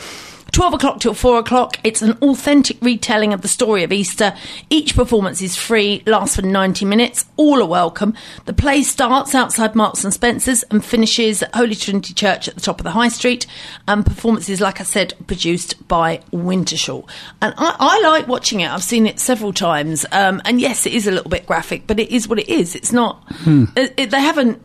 12 0.59 0.75
o'clock 0.75 0.99
till 0.99 1.15
4 1.15 1.39
o'clock. 1.39 1.79
It's 1.85 2.03
an 2.03 2.19
authentic 2.21 2.79
retelling 2.83 3.33
of 3.33 3.43
the 3.43 3.47
story 3.49 3.85
of 3.85 3.93
Easter. 3.93 4.35
Each 4.69 4.97
performance 4.97 5.41
is 5.41 5.55
free, 5.55 6.03
lasts 6.05 6.35
for 6.35 6.43
90 6.43 6.85
minutes. 6.85 7.27
All 7.37 7.63
are 7.63 7.67
welcome. 7.69 8.13
The 8.47 8.53
play 8.53 8.83
starts 8.83 9.37
outside 9.37 9.77
Marks 9.77 10.03
and 10.03 10.13
Spencer's 10.13 10.65
and 10.65 10.85
finishes 10.85 11.45
at 11.45 11.55
Holy 11.55 11.77
Trinity 11.77 12.13
Church 12.13 12.49
at 12.49 12.57
the 12.57 12.61
top 12.61 12.81
of 12.81 12.85
the 12.85 12.91
High 12.91 13.07
Street. 13.07 13.47
And 13.87 14.05
performances, 14.05 14.61
like 14.61 14.81
I 14.81 14.83
said, 14.83 15.15
produced 15.29 15.87
by 15.87 16.23
Wintershall. 16.33 17.09
And 17.41 17.55
I, 17.57 17.77
I 17.79 18.01
like 18.11 18.27
watching 18.27 18.59
it. 18.59 18.69
I've 18.69 18.83
seen 18.83 19.07
it 19.07 19.21
several 19.21 19.53
times. 19.53 20.07
Um, 20.11 20.43
and 20.45 20.61
yes, 20.61 20.87
it 20.87 20.93
is 20.93 21.07
a 21.07 21.13
little 21.13 21.31
bit 21.31 21.47
graphic, 21.47 21.87
but 21.87 22.01
it 22.01 22.11
is 22.11 22.27
what 22.27 22.41
it 22.41 22.49
is. 22.49 22.75
It's 22.75 22.93
not. 22.93 23.23
Hmm. 23.45 23.67
It, 23.77 23.95
it- 23.97 24.11
they 24.11 24.21
haven't 24.21 24.61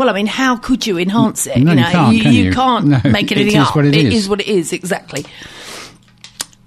well, 0.00 0.08
I 0.08 0.14
mean, 0.14 0.26
how 0.26 0.56
could 0.56 0.86
you 0.86 0.96
enhance 0.96 1.46
it? 1.46 1.58
No, 1.58 1.72
you 1.72 1.84
can't, 1.84 2.22
can 2.22 2.32
you? 2.32 2.52
can't 2.54 2.86
No, 2.86 3.00
make 3.10 3.30
anything 3.32 3.60
is 3.60 3.68
up. 3.68 3.76
what 3.76 3.84
it 3.84 3.94
It 3.94 4.06
is. 4.06 4.14
is 4.14 4.28
what 4.30 4.40
it 4.40 4.48
is, 4.48 4.72
exactly. 4.72 5.26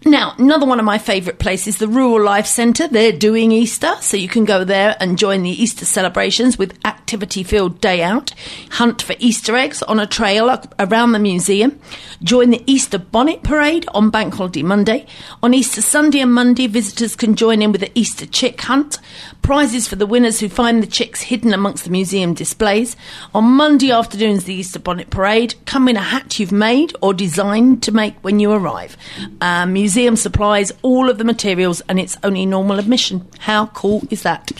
Now, 0.06 0.36
another 0.38 0.66
one 0.66 0.80
of 0.80 0.86
my 0.86 0.98
favourite 0.98 1.40
places, 1.40 1.78
the 1.78 1.88
Rural 1.88 2.22
Life 2.22 2.46
Centre. 2.46 2.90
They're 2.90 3.14
doing 3.14 3.54
Easter, 3.54 3.94
so 4.02 4.18
you 4.18 4.28
can 4.28 4.44
go 4.44 4.66
there 4.66 4.98
and 5.00 5.18
join 5.18 5.44
the 5.44 5.50
Easter 5.50 5.86
celebrations 5.86 6.58
with 6.58 6.78
activity 6.84 7.42
filled 7.42 7.80
day 7.80 8.04
out. 8.04 8.34
Hunt 8.72 9.02
for 9.02 9.16
Easter 9.20 9.56
eggs 9.56 9.82
on 9.84 10.02
a 10.02 10.08
trail 10.08 10.62
around 10.78 11.14
the 11.14 11.20
museum. 11.20 11.80
Join 12.22 12.50
the 12.50 12.64
Easter 12.66 12.98
Bonnet 12.98 13.44
Parade 13.44 13.86
on 13.94 14.10
Bank 14.10 14.34
Holiday 14.34 14.64
Monday. 14.64 15.06
On 15.42 15.54
Easter 15.54 15.82
Sunday 15.82 16.20
and 16.20 16.34
Monday, 16.34 16.68
visitors 16.68 17.16
can 17.16 17.36
join 17.36 17.62
in 17.62 17.72
with 17.72 17.82
the 17.82 17.98
Easter 17.98 18.26
Chick 18.26 18.60
Hunt. 18.62 19.00
Prizes 19.42 19.88
for 19.88 19.96
the 19.96 20.06
winners 20.06 20.40
who 20.40 20.50
find 20.50 20.84
the 20.84 20.88
chicks 20.88 21.22
hidden 21.22 21.54
amongst 21.54 21.86
the 21.86 21.90
museum 21.90 22.34
displays. 22.34 22.98
On 23.34 23.44
Monday 23.44 23.92
afternoon's 23.92 24.44
the 24.44 24.54
Easter 24.54 24.80
Bonnet 24.80 25.10
Parade. 25.10 25.56
Come 25.66 25.88
in 25.88 25.96
a 25.96 26.02
hat 26.02 26.40
you've 26.40 26.52
made 26.52 26.94
or 27.02 27.14
designed 27.14 27.84
to 27.84 27.92
make 27.92 28.16
when 28.22 28.40
you 28.40 28.52
arrive. 28.52 28.98
Um, 29.40 29.78
museum 29.94 30.16
supplies 30.16 30.72
all 30.82 31.08
of 31.08 31.20
the 31.20 31.24
materials 31.24 31.80
and 31.82 32.00
it's 32.00 32.18
only 32.24 32.48
normal 32.48 32.80
admission. 32.80 33.24
How 33.38 33.68
cool 33.68 34.02
is 34.10 34.24
that? 34.24 34.52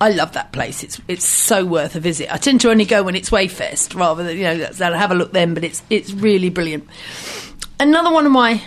I 0.00 0.10
love 0.10 0.32
that 0.34 0.52
place. 0.52 0.84
It's 0.84 1.00
it's 1.08 1.24
so 1.26 1.64
worth 1.64 1.96
a 1.96 2.00
visit. 2.00 2.32
I 2.32 2.36
tend 2.36 2.60
to 2.60 2.70
only 2.70 2.84
go 2.84 3.02
when 3.02 3.16
it's 3.16 3.30
Wayfest 3.30 3.98
rather 3.98 4.22
than 4.22 4.36
you 4.36 4.44
know 4.44 4.68
I'll 4.80 4.94
have 4.94 5.10
a 5.10 5.16
look 5.16 5.32
then, 5.32 5.54
but 5.54 5.64
it's 5.64 5.82
it's 5.90 6.12
really 6.12 6.50
brilliant. 6.50 6.86
Another 7.80 8.12
one 8.12 8.26
of 8.26 8.30
my 8.30 8.62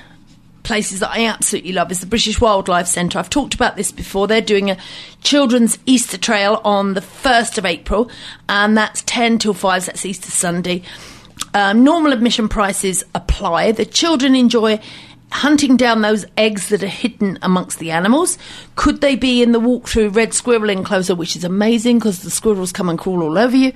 places 0.64 1.00
that 1.00 1.12
I 1.12 1.24
absolutely 1.24 1.72
love 1.72 1.90
is 1.90 2.02
the 2.02 2.06
British 2.06 2.42
Wildlife 2.42 2.88
Centre. 2.88 3.18
I've 3.18 3.30
talked 3.30 3.54
about 3.54 3.78
this 3.78 3.94
before. 3.94 4.28
They're 4.28 4.42
doing 4.42 4.70
a 4.70 4.78
children's 5.22 5.80
Easter 5.86 6.18
trail 6.18 6.60
on 6.66 6.96
the 6.96 7.02
1st 7.02 7.58
of 7.58 7.66
April, 7.66 8.12
and 8.50 8.76
that's 8.78 9.04
10 9.04 9.40
till 9.40 9.54
5, 9.54 9.84
so 9.84 9.86
that's 9.86 10.06
Easter 10.06 10.32
Sunday. 10.32 10.84
Um, 11.54 11.84
normal 11.84 12.12
admission 12.12 12.50
prices 12.50 13.04
apply. 13.16 13.72
The 13.72 13.86
children 13.86 14.36
enjoy 14.36 14.80
hunting 15.32 15.78
down 15.78 16.02
those 16.02 16.26
eggs 16.38 16.70
that 16.70 16.84
are 16.84 16.88
hidden 16.88 17.38
amongst 17.42 17.80
the 17.80 17.92
animals. 17.92 18.38
Could 18.76 19.02
they 19.02 19.16
be 19.16 19.42
in 19.42 19.52
the 19.52 19.60
walk-through 19.60 20.10
red 20.10 20.34
squirrel 20.34 20.70
enclosure, 20.70 21.16
which 21.16 21.36
is 21.36 21.44
amazing 21.44 22.00
because 22.00 22.24
the 22.24 22.32
squirrels 22.32 22.72
come 22.72 22.90
and 22.90 23.00
crawl 23.00 23.24
all 23.24 23.38
over 23.38 23.56
you? 23.56 23.74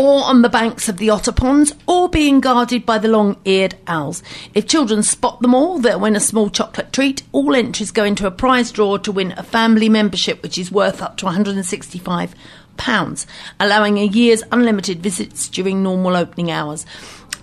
or 0.00 0.24
on 0.24 0.40
the 0.40 0.48
banks 0.48 0.88
of 0.88 0.96
the 0.96 1.10
otter 1.10 1.30
ponds, 1.30 1.74
or 1.86 2.08
being 2.08 2.40
guarded 2.40 2.86
by 2.86 2.96
the 2.96 3.06
long 3.06 3.36
eared 3.44 3.74
owls. 3.86 4.22
If 4.54 4.66
children 4.66 5.02
spot 5.02 5.42
them 5.42 5.54
all, 5.54 5.78
they'll 5.78 6.00
win 6.00 6.16
a 6.16 6.20
small 6.20 6.48
chocolate 6.48 6.90
treat. 6.90 7.22
All 7.32 7.54
entries 7.54 7.90
go 7.90 8.04
into 8.04 8.26
a 8.26 8.30
prize 8.30 8.72
draw 8.72 8.96
to 8.96 9.12
win 9.12 9.32
a 9.32 9.42
family 9.42 9.90
membership, 9.90 10.42
which 10.42 10.56
is 10.56 10.72
worth 10.72 11.02
up 11.02 11.18
to 11.18 11.26
£165, 11.26 13.26
allowing 13.60 13.98
a 13.98 14.06
year's 14.06 14.42
unlimited 14.50 15.02
visits 15.02 15.50
during 15.50 15.82
normal 15.82 16.16
opening 16.16 16.50
hours. 16.50 16.86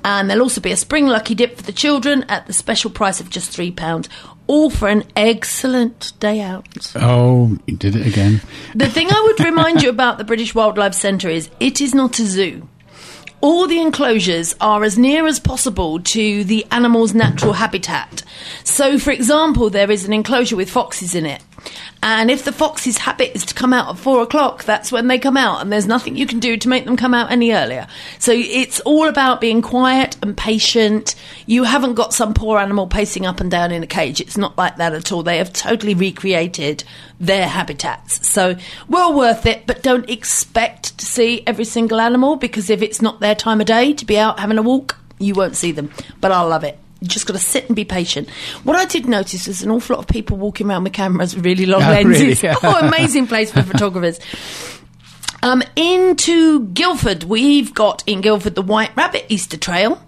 And 0.08 0.30
there'll 0.30 0.44
also 0.44 0.62
be 0.62 0.72
a 0.72 0.78
spring 0.78 1.06
lucky 1.06 1.36
dip 1.36 1.58
for 1.58 1.64
the 1.64 1.74
children 1.74 2.24
at 2.30 2.48
the 2.48 2.54
special 2.54 2.90
price 2.90 3.20
of 3.20 3.30
just 3.30 3.52
£3, 3.52 4.08
all 4.48 4.70
for 4.70 4.88
an 4.88 5.04
excellent 5.18 6.14
day 6.22 6.40
out. 6.40 6.94
Oh, 6.96 7.58
you 7.66 7.76
did 7.76 7.94
it 7.94 8.08
again. 8.08 8.40
The 8.74 8.88
thing 8.88 9.10
I 9.10 9.22
would 9.26 9.46
remind 9.46 9.84
you 9.84 9.90
about 9.90 10.18
the 10.18 10.24
British 10.24 10.56
Wildlife 10.56 10.94
Centre 10.94 11.28
is 11.28 11.50
it 11.60 11.82
is 11.82 11.94
not 11.94 12.20
a 12.20 12.26
zoo. 12.26 12.70
All 13.42 13.68
the 13.68 13.82
enclosures 13.82 14.56
are 14.62 14.86
as 14.86 14.98
near 14.98 15.28
as 15.28 15.42
possible 15.42 16.00
to 16.00 16.46
the 16.46 16.66
animal's 16.72 17.14
natural 17.14 17.52
habitat. 17.52 18.24
So, 18.64 18.98
for 18.98 19.12
example, 19.12 19.70
there 19.70 19.92
is 19.92 20.06
an 20.06 20.14
enclosure 20.14 20.56
with 20.56 20.70
foxes 20.70 21.16
in 21.16 21.26
it. 21.26 21.44
And 22.03 22.29
if 22.29 22.45
the 22.45 22.51
fox's 22.51 22.97
habit 22.97 23.36
is 23.36 23.45
to 23.45 23.53
come 23.53 23.74
out 23.74 23.89
at 23.89 23.97
four 23.97 24.21
o'clock, 24.21 24.63
that's 24.63 24.91
when 24.91 25.07
they 25.07 25.19
come 25.19 25.36
out, 25.36 25.62
and 25.62 25.71
there's 25.71 25.88
nothing 25.88 26.15
you 26.15 26.25
can 26.25 26.39
do 26.39 26.55
to 26.57 26.69
make 26.69 26.86
them 26.86 26.95
come 26.95 27.13
out 27.13 27.31
any 27.31 27.51
earlier. 27.51 27.88
So 28.19 28.31
it's 28.33 28.79
all 28.81 29.07
about 29.07 29.41
being 29.41 29.62
quiet 29.62 30.15
and 30.21 30.38
patient. 30.38 31.15
You 31.45 31.63
haven't 31.63 31.95
got 31.95 32.13
some 32.13 32.33
poor 32.33 32.59
animal 32.59 32.88
pacing 32.88 33.25
up 33.25 33.39
and 33.39 33.50
down 33.50 33.71
in 33.71 33.83
a 33.83 33.88
cage. 33.88 34.21
It's 34.21 34.38
not 34.38 34.57
like 34.57 34.77
that 34.77 34.93
at 34.93 35.12
all. 35.12 35.24
They 35.24 35.38
have 35.38 35.53
totally 35.53 35.95
recreated 35.95 36.83
their 37.19 37.47
habitats. 37.47 38.27
So 38.27 38.55
well 38.88 39.13
worth 39.13 39.45
it, 39.45 39.65
but 39.65 39.83
don't 39.83 40.09
expect 40.09 40.97
to 41.00 41.05
see 41.05 41.43
every 41.47 41.65
single 41.65 42.00
animal 42.00 42.36
because 42.36 42.69
if 42.69 42.81
it's 42.81 43.01
not 43.01 43.19
their 43.19 43.36
time 43.36 43.59
of 43.59 43.67
day 43.67 43.93
to 43.93 44.05
be 44.05 44.17
out 44.17 44.39
having 44.39 44.57
a 44.57 44.62
walk, 44.62 44.97
you 45.19 45.33
won't 45.33 45.55
see 45.55 45.71
them. 45.71 45.91
But 46.21 46.31
I 46.31 46.41
love 46.41 46.63
it. 46.63 46.79
You 47.00 47.08
just 47.08 47.27
got 47.27 47.34
to 47.34 47.39
sit 47.39 47.68
and 47.68 47.75
be 47.75 47.86
patient. 47.86 48.30
What 48.63 48.75
I 48.75 48.86
did 48.86 49.06
notice 49.08 49.48
is 49.48 49.62
an 49.62 49.70
awful 49.72 49.96
lot 49.96 50.01
of 50.04 50.08
people 50.08 50.38
walking 50.38 50.68
around 50.70 50.84
with 50.84 50.94
cameras 50.94 51.36
with 51.36 51.46
really 51.46 51.66
long 51.66 51.82
Oh, 51.84 51.89
lenses. 51.92 52.42
really? 52.44 52.56
oh, 52.63 52.88
amazing 52.88 53.27
place 53.27 53.51
for 53.51 53.62
photographers. 53.63 54.20
Um, 55.44 55.62
into 55.75 56.65
Guildford, 56.67 57.24
we've 57.24 57.74
got 57.74 58.03
in 58.08 58.22
Guildford 58.22 58.56
the 58.56 58.62
White 58.62 58.96
Rabbit 58.96 59.25
Easter 59.29 59.58
Trail. 59.58 60.01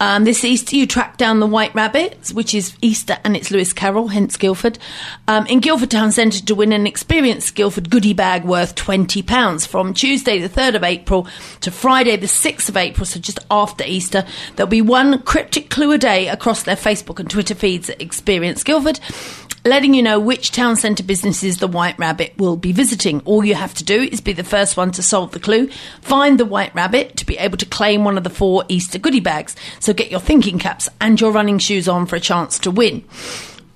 Um, 0.00 0.24
this 0.24 0.44
Easter, 0.44 0.76
you 0.76 0.86
track 0.86 1.16
down 1.16 1.40
the 1.40 1.46
White 1.46 1.74
Rabbit, 1.74 2.30
which 2.32 2.54
is 2.54 2.76
Easter 2.80 3.18
and 3.24 3.36
it's 3.36 3.50
Lewis 3.50 3.72
Carroll, 3.72 4.08
hence 4.08 4.36
Guildford, 4.36 4.78
um, 5.26 5.46
in 5.46 5.58
Guildford 5.58 5.90
Town 5.90 6.12
Centre 6.12 6.40
to 6.44 6.54
win 6.54 6.72
an 6.72 6.86
Experience 6.86 7.50
Guildford 7.50 7.90
goodie 7.90 8.14
bag 8.14 8.44
worth 8.44 8.76
£20 8.76 9.66
from 9.66 9.94
Tuesday 9.94 10.38
the 10.38 10.48
3rd 10.48 10.76
of 10.76 10.84
April 10.84 11.26
to 11.60 11.72
Friday 11.72 12.16
the 12.16 12.26
6th 12.26 12.68
of 12.68 12.76
April, 12.76 13.04
so 13.04 13.18
just 13.18 13.40
after 13.50 13.84
Easter. 13.84 14.24
There'll 14.54 14.70
be 14.70 14.82
one 14.82 15.20
cryptic 15.22 15.70
clue 15.70 15.90
a 15.92 15.98
day 15.98 16.28
across 16.28 16.62
their 16.62 16.76
Facebook 16.76 17.18
and 17.18 17.28
Twitter 17.28 17.56
feeds 17.56 17.90
at 17.90 18.00
Experience 18.00 18.62
Guildford 18.62 19.00
letting 19.64 19.94
you 19.94 20.02
know 20.02 20.20
which 20.20 20.52
town 20.52 20.76
centre 20.76 21.02
businesses 21.02 21.58
the 21.58 21.66
White 21.66 21.98
Rabbit 21.98 22.34
will 22.38 22.56
be 22.56 22.72
visiting. 22.72 23.20
All 23.24 23.44
you 23.44 23.54
have 23.54 23.74
to 23.74 23.84
do 23.84 24.02
is 24.02 24.20
be 24.20 24.32
the 24.32 24.44
first 24.44 24.76
one 24.76 24.92
to 24.92 25.02
solve 25.02 25.32
the 25.32 25.40
clue, 25.40 25.68
find 26.00 26.38
the 26.38 26.44
White 26.44 26.74
Rabbit 26.74 27.16
to 27.18 27.26
be 27.26 27.38
able 27.38 27.58
to 27.58 27.66
claim 27.66 28.04
one 28.04 28.16
of 28.16 28.24
the 28.24 28.30
four 28.30 28.64
Easter 28.68 28.98
goodie 28.98 29.20
bags. 29.20 29.56
So 29.80 29.92
get 29.92 30.10
your 30.10 30.20
thinking 30.20 30.58
caps 30.58 30.88
and 31.00 31.20
your 31.20 31.32
running 31.32 31.58
shoes 31.58 31.88
on 31.88 32.06
for 32.06 32.16
a 32.16 32.20
chance 32.20 32.58
to 32.60 32.70
win. 32.70 33.04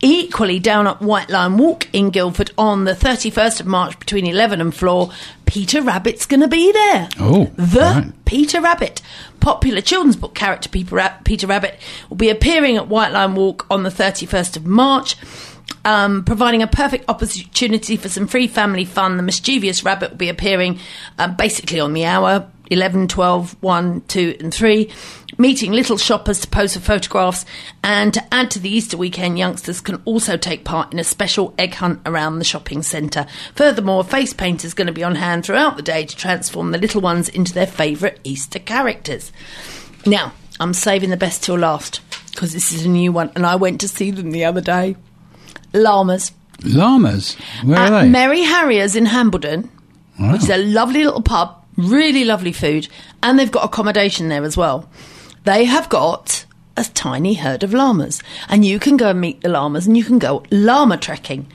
Equally 0.04 0.58
down 0.58 0.88
at 0.88 1.00
White 1.00 1.30
Lion 1.30 1.58
Walk 1.58 1.88
in 1.92 2.10
Guildford 2.10 2.50
on 2.58 2.84
the 2.84 2.92
31st 2.92 3.60
of 3.60 3.66
March 3.66 3.96
between 4.00 4.26
11 4.26 4.60
and 4.60 4.74
4, 4.74 5.10
Peter 5.46 5.80
Rabbit's 5.80 6.26
going 6.26 6.40
to 6.40 6.48
be 6.48 6.72
there. 6.72 7.08
Oh, 7.20 7.44
the 7.54 7.80
right. 7.80 8.24
Peter 8.24 8.60
Rabbit. 8.60 9.00
Popular 9.38 9.80
children's 9.80 10.16
book 10.16 10.34
character 10.34 10.68
Peter, 10.68 11.14
Peter 11.24 11.46
Rabbit 11.46 11.78
will 12.08 12.16
be 12.16 12.30
appearing 12.30 12.76
at 12.76 12.88
White 12.88 13.12
Lion 13.12 13.36
Walk 13.36 13.64
on 13.70 13.84
the 13.84 13.90
31st 13.90 14.56
of 14.56 14.66
March, 14.66 15.14
um, 15.84 16.24
providing 16.24 16.62
a 16.62 16.66
perfect 16.66 17.08
opportunity 17.08 17.96
for 17.96 18.08
some 18.08 18.26
free 18.26 18.46
family 18.46 18.84
fun. 18.84 19.16
The 19.16 19.22
mischievous 19.22 19.84
rabbit 19.84 20.10
will 20.10 20.18
be 20.18 20.28
appearing 20.28 20.78
um, 21.18 21.36
basically 21.36 21.80
on 21.80 21.92
the 21.92 22.04
hour 22.04 22.50
11, 22.72 23.06
12, 23.08 23.56
1, 23.60 24.00
2, 24.08 24.36
and 24.40 24.54
3, 24.54 24.90
meeting 25.36 25.72
little 25.72 25.98
shoppers 25.98 26.40
to 26.40 26.48
pose 26.48 26.72
for 26.72 26.80
photographs. 26.80 27.44
And 27.84 28.14
to 28.14 28.34
add 28.34 28.50
to 28.52 28.58
the 28.58 28.70
Easter 28.70 28.96
weekend, 28.96 29.38
youngsters 29.38 29.82
can 29.82 30.00
also 30.06 30.38
take 30.38 30.64
part 30.64 30.90
in 30.90 30.98
a 30.98 31.04
special 31.04 31.54
egg 31.58 31.74
hunt 31.74 32.00
around 32.06 32.38
the 32.38 32.44
shopping 32.44 32.82
centre. 32.82 33.26
Furthermore, 33.54 34.04
face 34.04 34.32
painters 34.32 34.72
going 34.72 34.86
to 34.86 34.92
be 34.92 35.04
on 35.04 35.16
hand 35.16 35.44
throughout 35.44 35.76
the 35.76 35.82
day 35.82 36.06
to 36.06 36.16
transform 36.16 36.70
the 36.70 36.78
little 36.78 37.02
ones 37.02 37.28
into 37.28 37.52
their 37.52 37.66
favourite 37.66 38.18
Easter 38.24 38.58
characters. 38.58 39.32
Now, 40.06 40.32
I'm 40.58 40.72
saving 40.72 41.10
the 41.10 41.16
best 41.18 41.42
till 41.42 41.58
last 41.58 42.00
because 42.30 42.54
this 42.54 42.72
is 42.72 42.86
a 42.86 42.88
new 42.88 43.12
one, 43.12 43.30
and 43.34 43.44
I 43.44 43.56
went 43.56 43.82
to 43.82 43.88
see 43.88 44.10
them 44.10 44.30
the 44.30 44.46
other 44.46 44.62
day. 44.62 44.96
Llamas 45.73 46.33
Llamas. 46.64 47.37
Where 47.64 47.79
at 47.79 47.93
are 47.93 48.02
they? 48.02 48.09
Merry 48.09 48.43
Harriers 48.43 48.97
in 48.97 49.07
Hambledon, 49.07 49.69
Wow. 50.19 50.33
which 50.33 50.43
is 50.43 50.50
a 50.50 50.62
ah. 50.62 50.67
lovely 50.67 51.05
little 51.05 51.23
pub, 51.23 51.57
really 51.76 52.25
lovely 52.25 52.52
food, 52.52 52.88
and 53.23 53.38
they've 53.38 53.50
got 53.50 53.64
accommodation 53.64 54.29
there 54.29 54.45
as 54.45 54.57
well. 54.57 54.88
They 55.45 55.64
have 55.64 55.88
got 55.88 56.45
a 56.76 56.85
tiny 56.85 57.35
herd 57.35 57.62
of 57.62 57.75
llamas, 57.75 58.23
and 58.49 58.64
you 58.64 58.79
can 58.79 58.97
go 58.97 59.11
and 59.11 59.21
meet 59.21 59.41
the 59.41 59.49
llamas, 59.49 59.87
and 59.87 59.97
you 59.97 60.05
can 60.05 60.19
go 60.19 60.43
llama 60.50 60.97
trekking, 60.97 61.47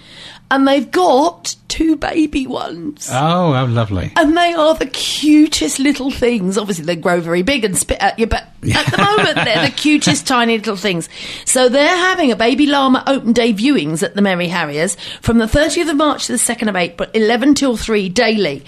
and 0.49 0.67
they've 0.67 0.89
got 0.89 1.55
two 1.67 1.95
baby 1.97 2.47
ones. 2.47 3.09
oh, 3.11 3.51
how 3.53 3.65
lovely. 3.65 4.11
And 4.15 4.35
they 4.35 4.53
are 4.53 4.75
the 4.75 4.87
cutest 4.87 5.79
little 5.79 6.09
things. 6.09 6.57
Obviously, 6.57 6.85
they 6.85 6.95
grow 6.95 7.19
very 7.19 7.41
big 7.41 7.65
and 7.65 7.77
spit 7.77 7.97
at 7.99 8.17
you, 8.17 8.27
but 8.27 8.43
at 8.73 8.85
the 8.91 8.97
moment, 9.17 9.35
they're 9.35 9.65
the 9.65 9.75
cutest 9.75 10.25
tiny 10.25 10.57
little 10.57 10.77
things. 10.77 11.09
So 11.45 11.67
they're 11.67 11.87
having 11.87 12.31
a 12.31 12.35
baby 12.35 12.65
llama 12.65 13.03
open 13.07 13.33
day 13.33 13.53
viewings 13.53 14.03
at 14.03 14.15
the 14.15 14.21
Merry 14.21 14.47
Harriers 14.47 14.95
from 15.21 15.37
the 15.37 15.45
30th 15.45 15.89
of 15.89 15.97
March 15.97 16.27
to 16.27 16.31
the 16.31 16.37
2nd 16.37 16.69
of 16.69 16.75
April, 16.75 17.09
11 17.13 17.55
till 17.55 17.75
3 17.75 18.07
daily. 18.09 18.63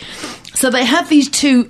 So 0.54 0.70
they 0.70 0.84
have 0.86 1.08
these 1.10 1.30
two 1.30 1.70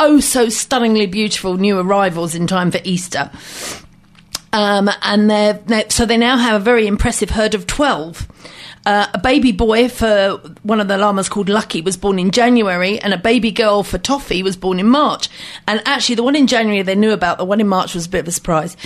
oh 0.00 0.18
so 0.18 0.48
stunningly 0.48 1.06
beautiful 1.06 1.58
new 1.58 1.78
arrivals 1.78 2.34
in 2.34 2.46
time 2.46 2.70
for 2.70 2.80
Easter. 2.84 3.30
Um, 4.54 4.90
and 5.02 5.30
they're, 5.30 5.54
they 5.54 5.86
so 5.88 6.04
they 6.06 6.16
now 6.16 6.36
have 6.36 6.60
a 6.60 6.64
very 6.64 6.86
impressive 6.86 7.30
herd 7.30 7.54
of 7.54 7.66
12. 7.66 8.28
Uh, 8.84 9.06
a 9.14 9.18
baby 9.18 9.52
boy 9.52 9.88
for 9.88 10.40
one 10.64 10.80
of 10.80 10.88
the 10.88 10.98
llamas 10.98 11.28
called 11.28 11.48
Lucky 11.48 11.80
was 11.80 11.96
born 11.96 12.18
in 12.18 12.32
January, 12.32 12.98
and 12.98 13.14
a 13.14 13.18
baby 13.18 13.52
girl 13.52 13.84
for 13.84 13.98
Toffee 13.98 14.42
was 14.42 14.56
born 14.56 14.80
in 14.80 14.88
March. 14.88 15.28
And 15.68 15.80
actually, 15.86 16.16
the 16.16 16.24
one 16.24 16.34
in 16.34 16.48
January 16.48 16.82
they 16.82 16.96
knew 16.96 17.12
about, 17.12 17.38
the 17.38 17.44
one 17.44 17.60
in 17.60 17.68
March 17.68 17.94
was 17.94 18.06
a 18.06 18.08
bit 18.08 18.20
of 18.20 18.28
a 18.28 18.32
surprise. 18.32 18.76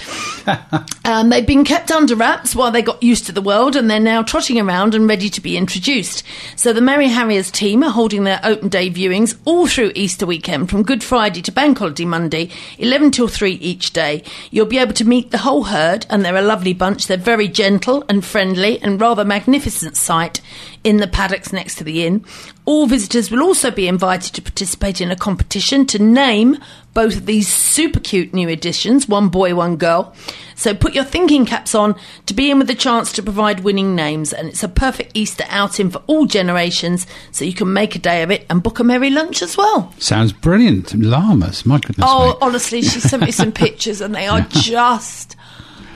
um, 1.04 1.30
they've 1.30 1.46
been 1.46 1.64
kept 1.64 1.90
under 1.90 2.14
wraps 2.14 2.54
while 2.54 2.70
they 2.70 2.82
got 2.82 3.02
used 3.02 3.24
to 3.26 3.32
the 3.32 3.40
world, 3.40 3.74
and 3.74 3.88
they're 3.88 3.98
now 3.98 4.22
trotting 4.22 4.60
around 4.60 4.94
and 4.94 5.08
ready 5.08 5.30
to 5.30 5.40
be 5.40 5.56
introduced. 5.56 6.22
So 6.56 6.74
the 6.74 6.82
Merry 6.82 7.08
Harriers 7.08 7.50
team 7.50 7.82
are 7.82 7.90
holding 7.90 8.24
their 8.24 8.40
open 8.44 8.68
day 8.68 8.90
viewings 8.90 9.38
all 9.46 9.66
through 9.66 9.92
Easter 9.94 10.26
weekend 10.26 10.68
from 10.68 10.82
Good 10.82 11.02
Friday 11.02 11.40
to 11.42 11.52
Bank 11.52 11.78
Holiday 11.78 12.04
Monday, 12.04 12.50
11 12.78 13.12
till 13.12 13.28
3 13.28 13.52
each 13.52 13.92
day. 13.92 14.22
You'll 14.50 14.66
be 14.66 14.78
able 14.78 14.94
to 14.94 15.04
meet 15.06 15.30
the 15.30 15.38
whole 15.38 15.64
herd, 15.64 16.04
and 16.10 16.22
they're 16.22 16.36
a 16.36 16.42
lovely 16.42 16.74
bunch. 16.74 17.06
They're 17.06 17.16
very 17.16 17.48
gentle 17.48 18.04
and 18.10 18.22
friendly 18.22 18.78
and 18.82 19.00
rather 19.00 19.24
magnificent 19.24 19.85
sight 19.94 20.40
in 20.82 20.96
the 20.96 21.06
paddocks 21.06 21.52
next 21.52 21.76
to 21.76 21.84
the 21.84 22.06
inn. 22.06 22.24
All 22.64 22.86
visitors 22.86 23.30
will 23.30 23.42
also 23.42 23.70
be 23.70 23.86
invited 23.86 24.34
to 24.34 24.42
participate 24.42 25.00
in 25.00 25.10
a 25.10 25.16
competition 25.16 25.86
to 25.86 26.02
name 26.02 26.58
both 26.94 27.18
of 27.18 27.26
these 27.26 27.46
super 27.46 28.00
cute 28.00 28.32
new 28.32 28.48
additions, 28.48 29.06
one 29.06 29.28
boy, 29.28 29.54
one 29.54 29.76
girl. 29.76 30.14
So 30.54 30.74
put 30.74 30.94
your 30.94 31.04
thinking 31.04 31.44
caps 31.44 31.74
on 31.74 31.94
to 32.24 32.32
be 32.32 32.50
in 32.50 32.58
with 32.58 32.68
the 32.68 32.74
chance 32.74 33.12
to 33.12 33.22
provide 33.22 33.60
winning 33.60 33.94
names, 33.94 34.32
and 34.32 34.48
it's 34.48 34.62
a 34.62 34.68
perfect 34.68 35.12
Easter 35.12 35.44
outing 35.48 35.90
for 35.90 36.02
all 36.06 36.24
generations, 36.24 37.06
so 37.30 37.44
you 37.44 37.52
can 37.52 37.70
make 37.70 37.94
a 37.94 37.98
day 37.98 38.22
of 38.22 38.30
it 38.30 38.46
and 38.48 38.62
book 38.62 38.78
a 38.78 38.84
merry 38.84 39.10
lunch 39.10 39.42
as 39.42 39.58
well. 39.58 39.92
Sounds 39.98 40.32
brilliant. 40.32 40.94
Llamas, 40.94 41.66
my 41.66 41.78
goodness. 41.78 42.08
Oh, 42.08 42.30
me. 42.30 42.34
honestly, 42.40 42.80
she 42.80 43.00
sent 43.00 43.22
me 43.22 43.30
some 43.30 43.52
pictures, 43.66 44.00
and 44.00 44.14
they 44.14 44.26
are 44.26 44.40
just. 44.48 45.36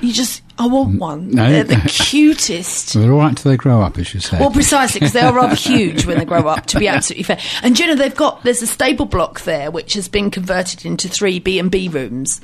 You 0.03 0.13
just. 0.13 0.43
I 0.61 0.67
want 0.67 0.99
one. 0.99 1.31
No. 1.31 1.51
They're 1.51 1.65
the 1.65 1.89
cutest. 1.89 2.93
They're 2.95 3.11
all 3.11 3.21
right 3.21 3.31
until 3.31 3.51
they 3.51 3.57
grow 3.57 3.81
up, 3.81 3.97
as 3.97 4.13
you 4.13 4.21
say. 4.21 4.39
Well, 4.39 4.51
precisely 4.51 5.01
because 5.01 5.15
they 5.15 5.21
are 5.23 5.33
rather 5.33 5.55
huge 5.71 6.05
when 6.05 6.19
they 6.19 6.27
grow 6.27 6.47
up. 6.47 6.67
To 6.67 6.79
be 6.79 6.87
absolutely 6.87 7.23
fair, 7.23 7.39
and 7.63 7.79
you 7.79 7.87
know 7.87 7.95
they've 7.95 8.15
got 8.15 8.43
there's 8.43 8.61
a 8.61 8.67
stable 8.67 9.07
block 9.07 9.41
there 9.43 9.71
which 9.71 9.95
has 9.95 10.07
been 10.07 10.31
converted 10.31 10.85
into 10.85 11.09
three 11.09 11.39
B 11.39 11.59
and 11.59 11.71
B 11.71 11.89
rooms. 11.89 12.43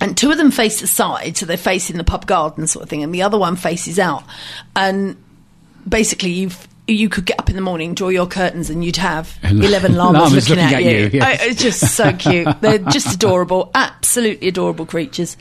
And 0.00 0.18
two 0.18 0.32
of 0.32 0.38
them 0.38 0.50
face 0.50 0.80
the 0.80 0.88
side, 0.88 1.36
so 1.36 1.46
they're 1.46 1.56
facing 1.56 1.96
the 1.96 2.04
pub 2.04 2.26
garden 2.26 2.66
sort 2.66 2.82
of 2.82 2.90
thing, 2.90 3.04
and 3.04 3.14
the 3.14 3.22
other 3.22 3.38
one 3.38 3.54
faces 3.54 4.00
out. 4.00 4.24
And 4.74 5.16
basically, 5.88 6.30
you've 6.30 6.66
you 6.86 7.08
could 7.08 7.24
get 7.24 7.38
up 7.38 7.48
in 7.48 7.56
the 7.56 7.62
morning, 7.62 7.94
draw 7.94 8.08
your 8.08 8.26
curtains, 8.26 8.68
and 8.70 8.84
you'd 8.84 8.96
have 8.96 9.36
eleven 9.42 9.94
llamas, 9.96 10.22
Llamas 10.22 10.50
looking, 10.50 10.64
looking 10.64 10.76
at, 10.76 10.82
at 10.84 10.92
you. 10.92 10.98
you, 10.98 11.10
yes. 11.14 11.40
I- 11.40 11.44
it's 11.46 11.62
just 11.62 11.94
so 11.96 12.12
cute. 12.18 12.60
They're 12.60 12.78
just 12.78 13.14
adorable, 13.14 13.70
absolutely 13.74 14.48
adorable 14.48 14.84
creatures. 14.86 15.36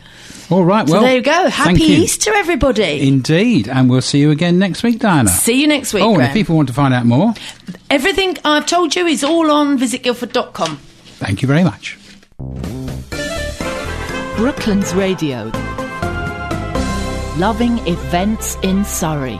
all 0.49 0.63
right, 0.63 0.87
So 0.87 0.93
well. 0.93 1.01
there 1.03 1.15
you 1.17 1.21
go. 1.21 1.49
Happy 1.49 1.83
you. 1.83 2.03
Easter, 2.03 2.31
everybody. 2.33 3.07
Indeed. 3.07 3.67
And 3.67 3.89
we'll 3.89 4.01
see 4.01 4.19
you 4.19 4.31
again 4.31 4.57
next 4.59 4.83
week, 4.83 4.99
Diana. 4.99 5.29
See 5.29 5.59
you 5.61 5.67
next 5.67 5.93
week. 5.93 6.03
Oh, 6.03 6.09
and 6.09 6.15
Graham. 6.17 6.29
if 6.29 6.33
people 6.33 6.55
want 6.55 6.67
to 6.69 6.73
find 6.73 6.93
out 6.93 7.05
more, 7.05 7.33
Everything 7.89 8.37
I've 8.45 8.65
told 8.65 8.95
you 8.95 9.05
is 9.05 9.23
all 9.23 9.51
on 9.51 9.77
visitguildford.com. 9.77 10.77
thank 11.17 11.41
you 11.41 11.47
very 11.47 11.63
much. 11.63 11.97
Brooklands 14.37 14.93
Radio. 14.95 15.51
Loving 17.37 17.77
events 17.87 18.57
in 18.63 18.83
Surrey. 18.85 19.39